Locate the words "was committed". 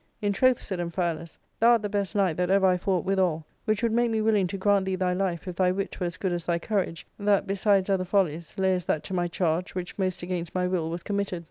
10.89-11.39